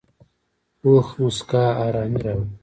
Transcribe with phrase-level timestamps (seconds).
[0.79, 2.49] پوخ مسکا آرامي راوړي